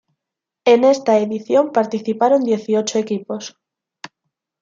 [0.65, 3.55] En esta edición participaron dieciocho equipos.